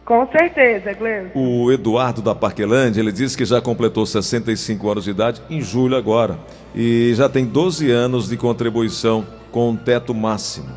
Com 0.09 0.27
certeza, 0.29 0.95
Gleuson. 0.95 1.33
O 1.35 1.71
Eduardo 1.71 2.23
da 2.23 2.35
Parquelândia, 2.35 2.99
ele 2.99 3.13
disse 3.13 3.37
que 3.37 3.45
já 3.45 3.61
completou 3.61 4.07
65 4.07 4.91
anos 4.91 5.05
de 5.05 5.11
idade 5.11 5.43
em 5.51 5.61
julho 5.61 5.95
agora 5.99 6.39
e 6.75 7.13
já 7.15 7.29
tem 7.29 7.45
12 7.45 7.91
anos 7.91 8.27
de 8.27 8.39
contribuição 8.39 9.23
com 9.53 9.69
um 9.69 9.77
teto 9.77 10.15
máximo. 10.15 10.71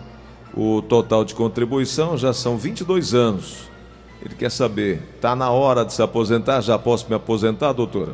O 0.54 0.82
total 0.82 1.24
de 1.24 1.34
contribuição 1.34 2.18
já 2.18 2.34
são 2.34 2.58
22 2.58 3.14
anos. 3.14 3.72
Ele 4.22 4.36
quer 4.36 4.52
saber, 4.52 5.02
está 5.16 5.34
na 5.34 5.50
hora 5.50 5.86
de 5.86 5.94
se 5.94 6.04
aposentar? 6.04 6.60
Já 6.60 6.78
posso 6.78 7.08
me 7.08 7.16
aposentar, 7.16 7.72
doutora? 7.72 8.12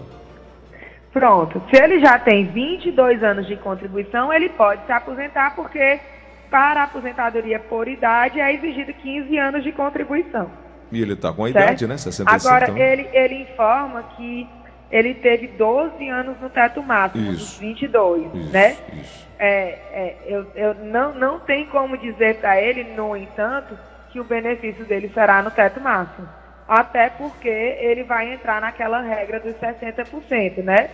Pronto. 1.12 1.60
Se 1.74 1.82
ele 1.82 2.00
já 2.00 2.20
tem 2.20 2.46
22 2.46 3.24
anos 3.24 3.48
de 3.48 3.56
contribuição, 3.56 4.32
ele 4.32 4.50
pode 4.50 4.86
se 4.86 4.92
aposentar, 4.92 5.56
porque 5.56 6.00
para 6.52 6.82
a 6.82 6.84
aposentadoria 6.84 7.58
por 7.58 7.88
idade 7.88 8.40
é 8.40 8.54
exigido 8.54 8.94
15 8.94 9.36
anos 9.40 9.64
de 9.64 9.72
contribuição. 9.72 10.67
E 10.92 11.02
ele 11.02 11.14
está 11.14 11.34
com 11.34 11.44
a 11.46 11.52
certo? 11.52 11.64
idade, 11.64 11.88
né? 11.88 11.98
65 11.98 12.48
Agora, 12.48 12.66
então. 12.72 12.78
ele, 12.78 13.10
ele 13.12 13.42
informa 13.42 14.04
que 14.16 14.48
ele 14.90 15.14
teve 15.16 15.48
12 15.48 16.08
anos 16.10 16.40
no 16.40 16.50
teto 16.50 16.82
máximo, 16.82 17.32
Isso. 17.32 17.38
dos 17.40 17.58
22, 17.58 18.34
Isso, 18.34 18.54
né? 18.54 18.78
isso. 18.94 19.28
É, 19.40 19.78
é, 19.92 20.18
eu, 20.26 20.48
eu 20.56 20.74
não, 20.76 21.14
não 21.14 21.40
tem 21.40 21.66
como 21.68 21.98
dizer 21.98 22.38
para 22.38 22.60
ele, 22.62 22.84
no 22.96 23.16
entanto, 23.16 23.78
que 24.10 24.20
o 24.20 24.24
benefício 24.24 24.86
dele 24.86 25.12
será 25.14 25.42
no 25.42 25.52
teto 25.52 25.80
máximo. 25.80 26.28
Até 26.68 27.10
porque 27.10 27.48
ele 27.48 28.04
vai 28.04 28.34
entrar 28.34 28.60
naquela 28.60 29.02
regra 29.02 29.40
dos 29.40 29.54
60%, 29.56 30.64
né? 30.64 30.90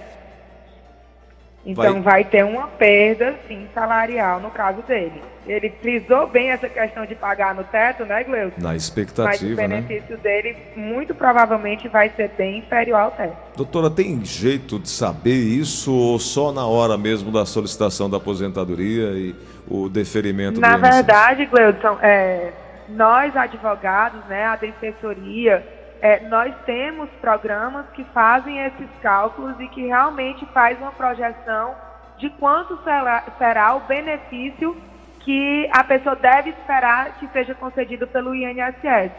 Então 1.66 2.02
vai, 2.02 2.26
ter 2.26 2.44
uma 2.44 2.68
perda, 2.68 3.36
sim, 3.48 3.68
salarial 3.74 4.42
no 4.42 4.50
caso 4.50 4.82
dele. 4.82 5.22
Ele 5.48 5.70
frisou 5.82 6.28
bem 6.28 6.52
essa 6.52 6.68
questão 6.68 7.06
de 7.06 7.16
pagar 7.16 7.56
no 7.56 7.64
teto, 7.66 8.06
né, 8.06 8.24
Gleuton? 8.24 8.62
Na 8.62 8.70
Mas 8.70 8.74
o 8.74 8.78
expectativa, 8.78 9.68
né? 9.68 9.82
benefício 9.82 10.18
dele 10.18 10.58
muito 10.76 11.16
provavelmente 11.16 11.88
vai 11.88 12.10
ser 12.16 12.30
bem 12.38 12.60
inferior 12.60 13.00
ao 13.00 13.12
teto. 13.12 13.36
Doutora, 13.56 13.90
tem 13.90 14.24
jeito 14.24 14.80
de 14.80 14.90
saber 14.90 15.36
isso 15.36 15.94
ou 15.94 16.20
só 16.20 16.52
na 16.52 16.66
hora 16.66 16.98
mesmo 16.98 17.32
da 17.32 17.46
solicitação 17.46 18.10
da 18.10 18.18
aposentadoria 18.18 19.12
e 19.12 19.36
o 19.68 19.88
deferimento 19.88 20.60
Na 20.60 20.76
do 20.76 20.82
verdade, 20.82 21.46
Gleudson, 21.46 21.98
é, 22.02 22.52
nós 22.90 23.36
advogados, 23.36 24.24
né, 24.26 24.46
a 24.46 24.56
defensoria, 24.56 25.66
é, 26.04 26.20
nós 26.28 26.54
temos 26.66 27.10
programas 27.22 27.86
que 27.94 28.04
fazem 28.14 28.60
esses 28.60 28.90
cálculos 29.02 29.58
e 29.58 29.70
que 29.70 29.88
realmente 29.88 30.46
faz 30.48 30.78
uma 30.78 30.92
projeção 30.92 31.74
de 32.18 32.30
quanto 32.32 32.78
será, 32.84 33.24
será 33.38 33.74
o 33.76 33.80
benefício 33.80 34.76
que 35.22 35.66
a 35.72 35.82
pessoa 35.82 36.14
deve 36.18 36.50
esperar 36.50 37.18
que 37.20 37.28
seja 37.30 37.56
concedido 37.56 38.06
pelo 38.06 38.36
INSS. 38.36 39.14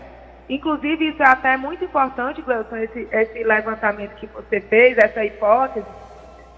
Inclusive, 0.47 1.09
isso 1.09 1.23
é 1.23 1.27
até 1.27 1.57
muito 1.57 1.83
importante, 1.83 2.43
Gleudson, 2.43 2.77
esse, 2.77 3.09
esse 3.11 3.43
levantamento 3.43 4.15
que 4.17 4.27
você 4.27 4.61
fez, 4.61 4.99
essa 4.99 5.25
hipótese, 5.25 5.87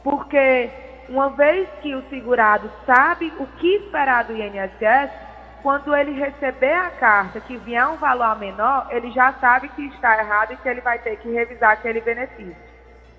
porque 0.02 0.68
uma 1.08 1.30
vez 1.30 1.68
que 1.80 1.94
o 1.94 2.02
segurado 2.10 2.68
sabe 2.84 3.32
o 3.38 3.46
que 3.58 3.76
esperar 3.76 4.24
do 4.24 4.36
INSS, 4.36 5.25
quando 5.66 5.96
ele 5.96 6.12
receber 6.12 6.74
a 6.74 6.90
carta 6.90 7.40
que 7.40 7.56
vier 7.56 7.84
um 7.88 7.96
valor 7.96 8.38
menor, 8.38 8.86
ele 8.88 9.10
já 9.10 9.32
sabe 9.40 9.68
que 9.70 9.82
está 9.86 10.16
errado 10.16 10.52
e 10.52 10.56
que 10.56 10.68
ele 10.68 10.80
vai 10.80 10.96
ter 10.96 11.16
que 11.16 11.28
revisar 11.28 11.72
aquele 11.72 12.00
benefício. 12.00 12.54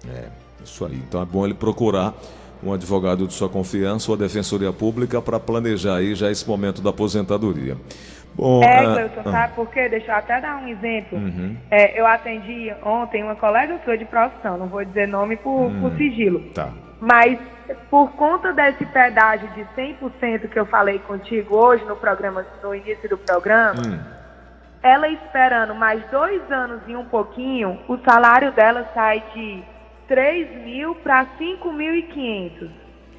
É, 0.09 0.29
isso 0.63 0.85
aí. 0.85 0.95
Então 0.95 1.21
é 1.21 1.25
bom 1.25 1.43
ele 1.43 1.53
procurar 1.53 2.13
um 2.63 2.71
advogado 2.71 3.27
de 3.27 3.33
sua 3.33 3.49
confiança 3.49 4.09
ou 4.09 4.15
a 4.15 4.17
defensoria 4.17 4.71
pública 4.71 5.21
para 5.21 5.41
planejar 5.41 5.97
aí 5.97 6.15
já 6.15 6.31
esse 6.31 6.47
momento 6.47 6.81
da 6.81 6.89
aposentadoria. 6.91 7.75
Bom, 8.33 8.63
É, 8.63 8.77
ah, 8.77 8.93
Gleuton, 8.93 9.21
ah, 9.25 9.31
sabe 9.31 9.53
por 9.53 9.69
quê? 9.69 9.89
Deixa 9.89 10.09
eu 10.09 10.15
até 10.15 10.39
dar 10.39 10.55
um 10.55 10.69
exemplo. 10.69 11.17
Uhum. 11.17 11.57
É, 11.69 11.99
eu 11.99 12.07
atendi 12.07 12.73
ontem 12.81 13.23
uma 13.23 13.35
colega 13.35 13.77
sua 13.83 13.97
de 13.97 14.05
profissão, 14.05 14.57
não 14.57 14.67
vou 14.67 14.85
dizer 14.85 15.05
nome 15.05 15.35
por, 15.35 15.69
por 15.81 15.91
sigilo. 15.97 16.39
Tá. 16.53 16.71
Mas 16.99 17.39
por 17.89 18.11
conta 18.13 18.53
desse 18.53 18.85
pedágio 18.85 19.47
de 19.49 19.65
100% 19.75 20.47
que 20.49 20.57
eu 20.59 20.65
falei 20.65 20.99
contigo 20.99 21.55
hoje 21.57 21.83
no 21.85 21.95
programa, 21.95 22.45
no 22.63 22.73
início 22.73 23.09
do 23.09 23.17
programa, 23.17 23.81
Hum. 23.81 23.99
ela 24.81 25.07
esperando 25.09 25.75
mais 25.75 26.01
dois 26.09 26.41
anos 26.51 26.81
e 26.87 26.95
um 26.95 27.05
pouquinho, 27.05 27.79
o 27.87 27.97
salário 27.97 28.51
dela 28.53 28.89
sai 28.93 29.23
de 29.33 29.63
3 30.07 30.63
mil 30.63 30.95
para 30.95 31.25
5.500. 31.37 32.69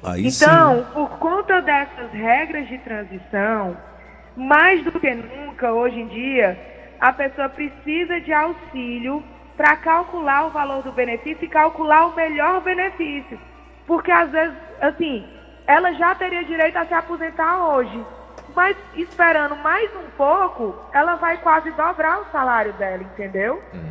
Aí 0.03 0.27
Então, 0.27 0.85
por 0.93 1.09
conta 1.19 1.61
dessas 1.61 2.11
regras 2.11 2.67
de 2.67 2.77
transição, 2.79 3.77
mais 4.35 4.83
do 4.83 4.91
que 4.99 5.13
nunca 5.13 5.71
hoje 5.71 5.99
em 5.99 6.07
dia, 6.07 6.57
a 6.99 7.11
pessoa 7.13 7.49
precisa 7.49 8.19
de 8.21 8.33
auxílio 8.33 9.23
para 9.55 9.75
calcular 9.75 10.47
o 10.47 10.49
valor 10.51 10.81
do 10.83 10.91
benefício 10.91 11.43
e 11.43 11.47
calcular 11.49 12.07
o 12.07 12.15
melhor 12.15 12.61
benefício. 12.61 13.39
Porque 13.89 14.11
às 14.11 14.29
vezes, 14.29 14.55
assim, 14.79 15.25
ela 15.65 15.91
já 15.93 16.13
teria 16.13 16.43
direito 16.45 16.77
a 16.77 16.85
se 16.85 16.93
aposentar 16.93 17.69
hoje. 17.73 18.05
Mas 18.55 18.77
esperando 18.95 19.55
mais 19.55 19.89
um 19.95 20.09
pouco, 20.15 20.75
ela 20.93 21.15
vai 21.15 21.37
quase 21.37 21.71
dobrar 21.71 22.19
o 22.21 22.25
salário 22.31 22.71
dela, 22.73 23.01
entendeu? 23.01 23.59
sim. 23.71 23.89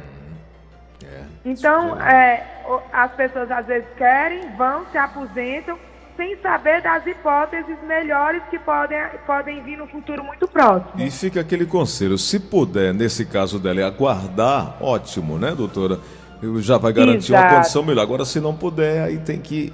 É. 1.05 1.23
Então, 1.45 2.01
é, 2.01 2.45
o- 2.69 2.81
as 2.93 3.11
pessoas 3.13 3.51
às 3.51 3.67
vezes 3.67 3.89
querem, 3.97 4.55
vão, 4.57 4.85
se 4.93 4.99
aposentam, 4.99 5.77
sem 6.17 6.37
saber 6.43 6.81
das 6.83 7.05
hipóteses 7.07 7.77
melhores 7.87 8.43
que 8.51 8.59
podem, 8.61 8.99
podem 9.27 9.61
vir 9.63 9.79
no 9.79 9.87
futuro 9.89 10.23
muito 10.23 10.47
próximo. 10.47 10.93
E 10.97 11.11
fica 11.11 11.41
aquele 11.41 11.67
conselho, 11.67 12.17
se 12.19 12.39
puder, 12.39 12.95
nesse 12.95 13.25
caso 13.27 13.59
dela, 13.59 13.85
aguardar, 13.87 14.77
ótimo, 14.81 15.39
né, 15.39 15.55
doutora? 15.57 15.99
Eu 16.41 16.61
Já 16.63 16.79
vai 16.79 16.93
garantir 16.93 17.33
uma 17.33 17.41
Exato. 17.41 17.55
condição 17.57 17.83
melhor. 17.83 18.03
Agora, 18.03 18.25
se 18.25 18.39
não 18.41 18.55
puder, 18.55 19.03
aí 19.03 19.19
tem 19.19 19.41
que, 19.41 19.73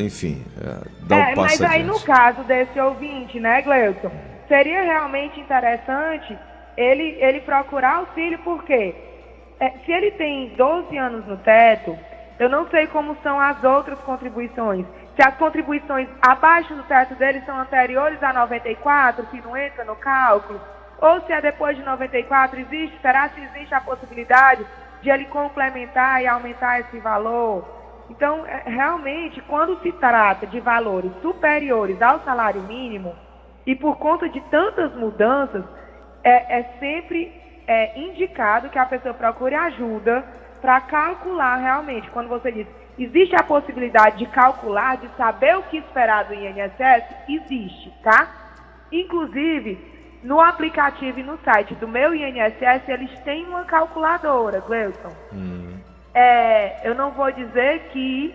enfim, 0.00 0.44
eh, 0.60 1.14
É, 1.14 1.32
um 1.32 1.34
passo 1.34 1.36
mas 1.36 1.62
aí 1.62 1.82
adiante. 1.82 1.86
no 1.86 2.00
caso 2.00 2.42
desse 2.44 2.78
ouvinte, 2.80 3.38
né, 3.40 3.62
Gleuton, 3.62 4.10
seria 4.46 4.82
realmente 4.82 5.38
interessante 5.40 6.36
ele, 6.76 7.16
ele 7.20 7.40
procurar 7.40 7.96
auxílio, 7.96 8.38
porque 8.40 8.94
é, 9.60 9.70
se 9.84 9.92
ele 9.92 10.12
tem 10.12 10.54
12 10.56 10.96
anos 10.96 11.26
no 11.26 11.36
teto, 11.38 11.98
eu 12.38 12.48
não 12.48 12.68
sei 12.70 12.86
como 12.86 13.16
são 13.22 13.38
as 13.40 13.62
outras 13.64 13.98
contribuições. 14.00 14.86
Se 15.16 15.26
as 15.26 15.34
contribuições 15.36 16.08
abaixo 16.22 16.72
do 16.74 16.82
teto 16.84 17.14
dele 17.16 17.42
são 17.44 17.58
anteriores 17.58 18.22
a 18.22 18.32
94, 18.32 19.26
que 19.26 19.40
não 19.40 19.56
entra 19.56 19.84
no 19.84 19.96
cálculo, 19.96 20.60
ou 21.00 21.20
se 21.22 21.32
é 21.32 21.40
depois 21.40 21.76
de 21.76 21.82
94, 21.82 22.60
existe, 22.60 22.96
será 23.02 23.28
se 23.30 23.40
existe 23.40 23.74
a 23.74 23.80
possibilidade 23.80 24.64
de 25.02 25.10
ele 25.10 25.24
complementar 25.26 26.22
e 26.22 26.26
aumentar 26.26 26.80
esse 26.80 26.98
valor? 27.00 27.77
Então, 28.10 28.46
é, 28.46 28.62
realmente, 28.66 29.40
quando 29.42 29.80
se 29.82 29.92
trata 29.92 30.46
de 30.46 30.60
valores 30.60 31.12
superiores 31.20 32.00
ao 32.00 32.20
salário 32.20 32.62
mínimo, 32.62 33.14
e 33.66 33.74
por 33.74 33.98
conta 33.98 34.28
de 34.28 34.40
tantas 34.42 34.94
mudanças, 34.94 35.62
é, 36.24 36.60
é 36.60 36.62
sempre 36.78 37.32
é, 37.66 37.98
indicado 37.98 38.70
que 38.70 38.78
a 38.78 38.86
pessoa 38.86 39.12
procure 39.12 39.54
ajuda 39.54 40.24
para 40.60 40.80
calcular 40.80 41.56
realmente. 41.56 42.10
Quando 42.10 42.28
você 42.28 42.50
diz, 42.50 42.66
existe 42.98 43.36
a 43.36 43.42
possibilidade 43.42 44.18
de 44.18 44.26
calcular, 44.26 44.96
de 44.96 45.08
saber 45.16 45.56
o 45.56 45.62
que 45.64 45.76
esperar 45.76 46.24
do 46.24 46.34
INSS? 46.34 47.04
Existe, 47.28 47.92
tá? 48.02 48.28
Inclusive, 48.90 49.78
no 50.22 50.40
aplicativo 50.40 51.20
e 51.20 51.22
no 51.22 51.38
site 51.44 51.74
do 51.74 51.86
meu 51.86 52.14
INSS, 52.14 52.88
eles 52.88 53.18
têm 53.20 53.46
uma 53.46 53.64
calculadora, 53.64 54.60
Gleuton. 54.60 55.12
Hum. 55.32 55.77
É, 56.20 56.80
eu 56.82 56.96
não 56.96 57.12
vou 57.12 57.30
dizer 57.30 57.90
que 57.92 58.34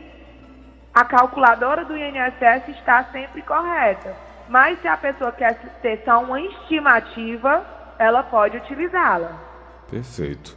a 0.94 1.04
calculadora 1.04 1.84
do 1.84 1.98
INSS 1.98 2.70
está 2.78 3.04
sempre 3.12 3.42
correta, 3.42 4.16
mas 4.48 4.80
se 4.82 4.88
a 4.88 4.96
pessoa 4.96 5.34
quer 5.34 5.60
ter 5.82 6.02
só 6.06 6.24
uma 6.24 6.40
estimativa, 6.40 7.62
ela 8.00 8.24
pode 8.24 8.56
utilizá-la. 8.56 9.38
Perfeito. 9.92 10.56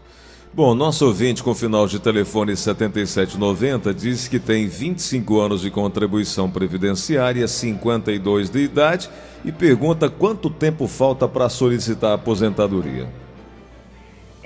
Bom, 0.54 0.73
nosso 0.73 1.04
ouvinte 1.04 1.42
com 1.42 1.52
final 1.52 1.88
de 1.88 1.99
telefone 1.99 2.56
7790 2.56 3.92
diz 3.92 4.28
que 4.28 4.38
tem 4.38 4.68
25 4.68 5.40
anos 5.40 5.62
de 5.62 5.71
contribuição 5.71 6.49
previdenciária, 6.49 7.49
52 7.49 8.50
de 8.50 8.61
idade 8.61 9.11
e 9.45 9.50
pergunta 9.50 10.09
quanto 10.09 10.49
tempo 10.49 10.87
falta 10.87 11.26
para 11.26 11.49
solicitar 11.49 12.12
a 12.12 12.14
aposentadoria. 12.14 13.25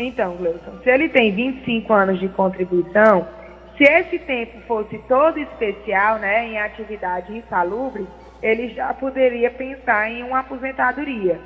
Então, 0.02 0.35
Gleuson, 0.37 0.80
se 0.83 0.88
ele 0.88 1.11
tem 1.11 1.30
25 1.35 1.92
anos 1.92 2.19
de 2.19 2.28
contribuição, 2.30 3.28
se 3.76 3.85
esse 3.85 4.19
tempo 4.21 4.59
fosse 4.66 4.97
todo 5.07 5.38
especial, 5.38 6.19
né, 6.19 6.47
em 6.47 6.59
atividade 6.59 7.37
insalubre, 7.37 8.07
ele 8.42 8.71
já 8.71 8.95
poderia 8.95 9.50
pensar 9.50 10.11
em 10.11 10.23
uma 10.23 10.40
aposentadoria. 10.40 11.38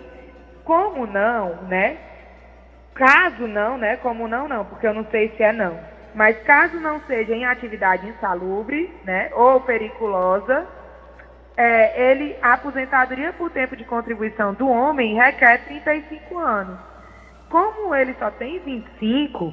Como 0.65 1.05
não, 1.05 1.63
né? 1.65 1.97
Caso 2.95 3.49
não, 3.49 3.77
né? 3.77 3.97
Como 3.97 4.29
não, 4.29 4.47
não, 4.47 4.65
porque 4.65 4.87
eu 4.87 4.95
não 4.95 5.05
sei 5.11 5.33
se 5.37 5.43
é 5.43 5.53
não. 5.53 5.77
Mas 6.15 6.39
caso 6.45 6.79
não 6.79 7.01
seja 7.09 7.35
em 7.35 7.45
atividade 7.45 8.07
insalubre, 8.07 8.89
né? 9.05 9.31
Ou 9.35 9.61
periculosa, 9.63 10.65
é, 11.57 12.11
ele, 12.11 12.37
a 12.41 12.53
aposentadoria 12.53 13.33
por 13.33 13.51
tempo 13.51 13.75
de 13.75 13.85
contribuição 13.85 14.55
do 14.55 14.69
homem 14.69 15.17
requer 15.17 15.65
35 15.65 16.39
anos. 16.39 16.94
Como 17.49 17.95
ele 17.95 18.15
só 18.19 18.31
tem 18.31 18.59
25, 18.61 19.53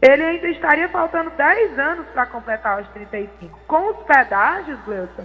ele 0.00 0.22
ainda 0.22 0.48
estaria 0.48 0.88
faltando 0.88 1.30
10 1.30 1.78
anos 1.78 2.06
para 2.08 2.26
completar 2.26 2.80
os 2.80 2.88
35. 2.88 3.58
Com 3.66 3.90
os 3.90 3.96
pedágios, 4.06 4.78
Gleuton, 4.84 5.24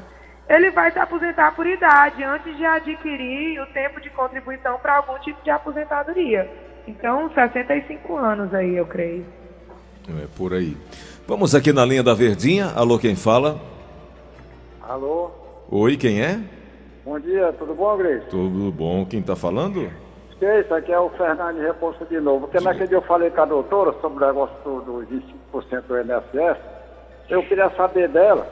ele 0.49 0.69
vai 0.71 0.91
se 0.91 0.99
aposentar 0.99 1.55
por 1.55 1.65
idade 1.65 2.23
antes 2.23 2.55
de 2.57 2.65
adquirir 2.65 3.61
o 3.61 3.65
tempo 3.67 4.01
de 4.01 4.09
contribuição 4.09 4.77
para 4.79 4.97
algum 4.97 5.17
tipo 5.19 5.41
de 5.43 5.49
aposentadoria. 5.49 6.49
Então, 6.87 7.31
65 7.33 8.15
anos 8.17 8.53
aí, 8.53 8.75
eu 8.75 8.85
creio. 8.85 9.25
É 10.21 10.27
por 10.37 10.53
aí. 10.53 10.77
Vamos 11.27 11.55
aqui 11.55 11.73
na 11.73 11.83
linha 11.83 12.03
da 12.03 12.13
Verdinha. 12.13 12.71
Alô, 12.75 12.99
quem 12.99 13.15
fala? 13.15 13.59
Alô? 14.81 15.31
Oi, 15.71 15.97
quem 15.97 16.21
é? 16.21 16.39
Bom 17.03 17.19
dia, 17.19 17.51
tudo 17.53 17.73
bom, 17.73 17.97
Grace? 17.97 18.27
Tudo 18.29 18.71
bom. 18.71 19.05
Quem 19.05 19.19
está 19.19 19.35
falando? 19.35 19.89
Isso 20.41 20.73
aqui 20.73 20.91
é 20.91 20.99
o 20.99 21.09
Fernando 21.11 21.55
de 21.55 21.65
Repouso 21.65 22.05
de 22.05 22.19
novo. 22.19 22.47
Porque 22.47 22.63
naquele 22.63 22.87
dia 22.87 22.97
eu 22.97 23.01
falei 23.03 23.29
com 23.31 23.41
a 23.41 23.45
doutora 23.45 23.93
sobre 24.01 24.23
o 24.23 24.27
negócio 24.27 24.55
dos 24.63 25.07
25% 25.07 25.81
do 25.83 25.99
INSS. 25.99 26.57
Eu 27.29 27.41
queria 27.43 27.69
saber 27.71 28.09
dela 28.09 28.45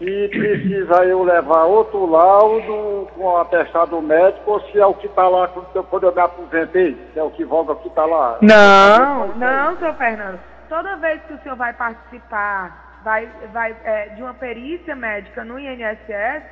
e 0.00 0.28
precisa 0.28 1.04
eu 1.04 1.22
levar 1.22 1.64
outro 1.64 2.04
laudo 2.04 3.08
com 3.14 3.24
o 3.24 3.36
atestado 3.38 4.00
médico 4.02 4.50
ou 4.50 4.60
se 4.60 4.78
é 4.78 4.84
o 4.84 4.94
que 4.94 5.06
está 5.06 5.26
lá 5.26 5.48
quando 5.88 6.04
eu 6.04 6.14
me 6.14 6.20
aposentei, 6.20 6.98
se 7.12 7.18
é 7.18 7.22
o 7.22 7.30
que 7.30 7.44
volta 7.44 7.72
o 7.72 7.76
que 7.76 7.88
está 7.88 8.04
lá. 8.04 8.38
Não, 8.42 9.28
não, 9.36 9.76
seu 9.78 9.94
Fernando. 9.94 10.38
Toda 10.68 10.96
vez 10.96 11.22
que 11.22 11.34
o 11.34 11.38
senhor 11.38 11.56
vai 11.56 11.72
participar 11.72 13.00
vai, 13.06 13.30
vai, 13.52 13.76
é, 13.84 14.08
de 14.08 14.22
uma 14.22 14.34
perícia 14.34 14.96
médica 14.96 15.44
no 15.44 15.58
INSS, 15.60 16.42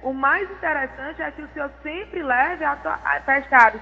o 0.00 0.12
mais 0.12 0.48
interessante 0.48 1.20
é 1.20 1.30
que 1.32 1.42
o 1.42 1.48
senhor 1.48 1.70
sempre 1.82 2.22
leve 2.22 2.64
atestados 2.64 3.80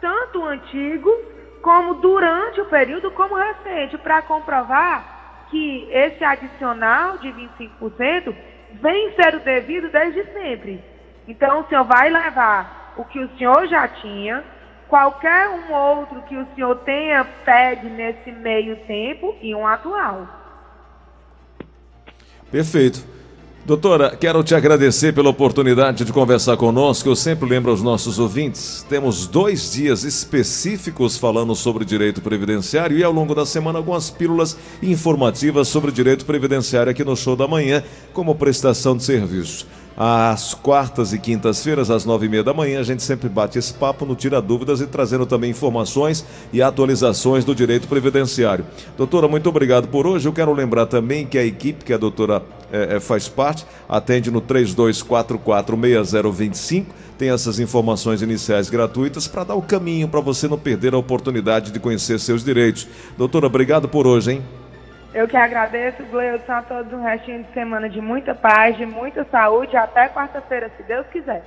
tanto 0.00 0.44
antigos 0.44 1.14
como 1.62 1.94
durante 1.94 2.60
o 2.60 2.66
período 2.66 3.10
como 3.10 3.34
recente, 3.34 3.98
para 3.98 4.22
comprovar 4.22 5.46
que 5.50 5.88
esse 5.90 6.24
adicional 6.24 7.18
de 7.18 7.28
25% 7.28 8.34
vem 8.80 9.14
sendo 9.14 9.40
devido 9.40 9.90
desde 9.90 10.24
sempre. 10.32 10.82
Então, 11.28 11.60
o 11.60 11.68
senhor 11.68 11.84
vai 11.84 12.08
levar 12.08 12.94
o 12.96 13.04
que 13.04 13.20
o 13.20 13.36
senhor 13.36 13.66
já 13.66 13.86
tinha, 13.88 14.42
qualquer 14.88 15.48
um 15.48 15.72
outro 15.72 16.22
que 16.22 16.36
o 16.36 16.46
senhor 16.54 16.76
tenha 16.78 17.24
pede 17.44 17.88
nesse 17.88 18.32
meio 18.32 18.76
tempo 18.86 19.36
e 19.40 19.54
um 19.54 19.66
atual. 19.66 20.26
Perfeito. 22.50 23.19
Doutora, 23.64 24.16
quero 24.18 24.42
te 24.42 24.54
agradecer 24.54 25.12
pela 25.12 25.28
oportunidade 25.28 26.02
de 26.02 26.12
conversar 26.14 26.56
conosco. 26.56 27.08
Eu 27.10 27.14
sempre 27.14 27.46
lembro 27.46 27.70
aos 27.70 27.82
nossos 27.82 28.18
ouvintes, 28.18 28.84
temos 28.88 29.26
dois 29.26 29.72
dias 29.72 30.02
específicos 30.02 31.18
falando 31.18 31.54
sobre 31.54 31.84
direito 31.84 32.22
previdenciário 32.22 32.96
e 32.96 33.04
ao 33.04 33.12
longo 33.12 33.34
da 33.34 33.44
semana 33.44 33.78
algumas 33.78 34.08
pílulas 34.08 34.56
informativas 34.82 35.68
sobre 35.68 35.92
direito 35.92 36.24
previdenciário 36.24 36.90
aqui 36.90 37.04
no 37.04 37.14
Show 37.14 37.36
da 37.36 37.46
Manhã, 37.46 37.84
como 38.14 38.34
prestação 38.34 38.96
de 38.96 39.04
serviços. 39.04 39.66
Às 39.94 40.54
quartas 40.54 41.12
e 41.12 41.18
quintas-feiras, 41.18 41.90
às 41.90 42.06
nove 42.06 42.24
e 42.24 42.28
meia 42.30 42.42
da 42.42 42.54
manhã, 42.54 42.80
a 42.80 42.82
gente 42.82 43.02
sempre 43.02 43.28
bate 43.28 43.58
esse 43.58 43.74
papo 43.74 44.06
no 44.06 44.16
Tira 44.16 44.40
Dúvidas 44.40 44.80
e 44.80 44.86
trazendo 44.86 45.26
também 45.26 45.50
informações 45.50 46.24
e 46.50 46.62
atualizações 46.62 47.44
do 47.44 47.54
direito 47.54 47.86
previdenciário. 47.86 48.64
Doutora, 48.96 49.28
muito 49.28 49.50
obrigado 49.50 49.88
por 49.88 50.06
hoje. 50.06 50.26
Eu 50.26 50.32
quero 50.32 50.54
lembrar 50.54 50.86
também 50.86 51.26
que 51.26 51.36
a 51.36 51.44
equipe 51.44 51.84
que 51.84 51.92
a 51.92 51.98
doutora 51.98 52.42
é, 52.72 52.96
é, 52.96 53.00
faz 53.00 53.28
parte 53.28 53.66
atende 53.88 54.30
no 54.30 54.42
32446025. 54.42 56.86
Tem 57.18 57.30
essas 57.30 57.58
informações 57.58 58.22
iniciais 58.22 58.70
gratuitas 58.70 59.26
para 59.28 59.44
dar 59.44 59.54
o 59.54 59.62
caminho 59.62 60.08
para 60.08 60.20
você 60.20 60.48
não 60.48 60.58
perder 60.58 60.94
a 60.94 60.98
oportunidade 60.98 61.70
de 61.70 61.78
conhecer 61.78 62.18
seus 62.18 62.42
direitos. 62.44 62.88
Doutora, 63.18 63.46
obrigado 63.46 63.86
por 63.88 64.06
hoje, 64.06 64.32
hein? 64.32 64.42
Eu 65.12 65.26
que 65.26 65.36
agradeço, 65.36 66.04
Gleudson, 66.04 66.52
a 66.52 66.62
todos 66.62 66.92
um 66.92 67.02
restinho 67.02 67.42
de 67.42 67.52
semana 67.52 67.88
de 67.88 68.00
muita 68.00 68.32
paz, 68.32 68.76
de 68.76 68.86
muita 68.86 69.24
saúde. 69.24 69.76
Até 69.76 70.08
quarta-feira, 70.08 70.70
se 70.76 70.84
Deus 70.84 71.04
quiser. 71.08 71.38